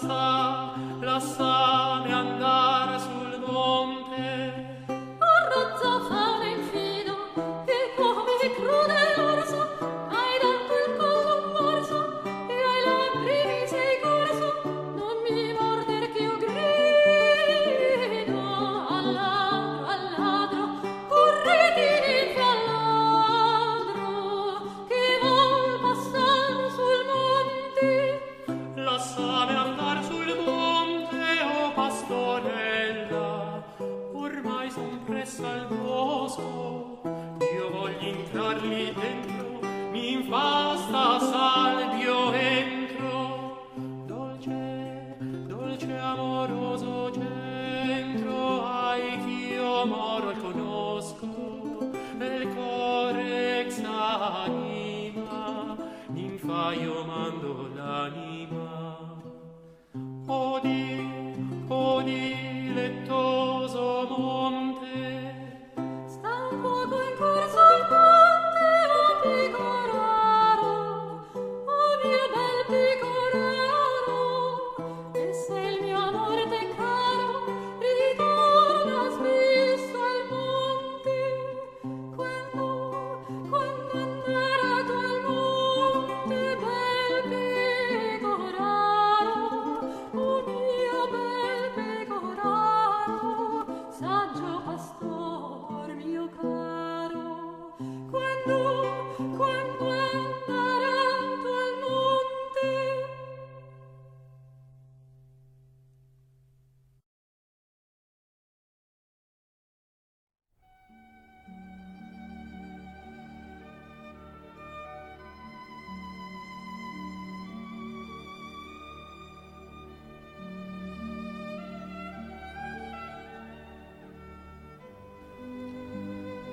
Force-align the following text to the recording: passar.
passar. 0.00 0.37